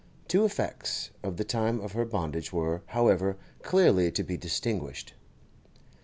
[0.27, 5.13] Two effects of the time of her bondage were, however, clearly to be distinguished.